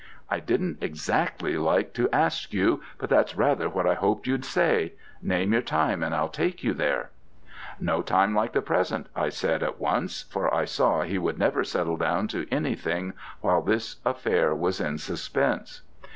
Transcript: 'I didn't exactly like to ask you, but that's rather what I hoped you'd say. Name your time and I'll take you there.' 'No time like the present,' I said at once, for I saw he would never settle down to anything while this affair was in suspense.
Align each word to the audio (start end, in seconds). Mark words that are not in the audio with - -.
'I 0.31 0.39
didn't 0.39 0.77
exactly 0.81 1.57
like 1.59 1.93
to 1.93 2.09
ask 2.09 2.53
you, 2.53 2.81
but 2.97 3.07
that's 3.07 3.35
rather 3.37 3.69
what 3.69 3.85
I 3.85 3.93
hoped 3.93 4.25
you'd 4.25 4.43
say. 4.43 4.93
Name 5.21 5.53
your 5.53 5.61
time 5.61 6.01
and 6.01 6.15
I'll 6.15 6.27
take 6.27 6.63
you 6.63 6.73
there.' 6.73 7.11
'No 7.79 8.01
time 8.01 8.33
like 8.33 8.53
the 8.53 8.63
present,' 8.63 9.05
I 9.15 9.29
said 9.29 9.61
at 9.61 9.79
once, 9.79 10.23
for 10.23 10.51
I 10.51 10.65
saw 10.65 11.03
he 11.03 11.19
would 11.19 11.37
never 11.37 11.63
settle 11.63 11.97
down 11.97 12.27
to 12.29 12.47
anything 12.51 13.13
while 13.41 13.61
this 13.61 13.97
affair 14.03 14.55
was 14.55 14.81
in 14.81 14.97
suspense. 14.97 15.83